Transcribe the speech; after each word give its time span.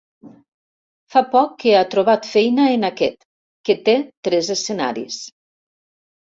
Fa 1.15 1.21
poc 1.35 1.51
que 1.63 1.73
ha 1.79 1.83
trobat 1.95 2.25
feina 2.29 2.65
en 2.77 2.87
aquest, 2.89 3.27
que 3.69 3.77
té 3.91 3.95
tres 4.29 4.51
escenaris. 4.57 5.21